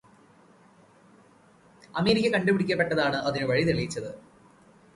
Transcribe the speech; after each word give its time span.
America 1.95 2.31
കണ്ടുപിടിക്കപ്പെട്ടതാണ് 2.33 3.15
അതിനു് 3.15 3.45
വഴിതെളിയിച്ചതു്. 3.45 4.11